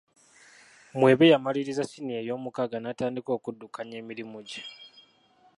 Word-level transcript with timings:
Mwebe 0.99 1.25
yamaliriza 1.33 1.83
ssiniya 1.85 2.19
eyomukaaga 2.21 2.77
n'atandika 2.79 3.29
okuddukanya 3.37 3.95
emirimu 4.01 4.37
gye 4.47 4.61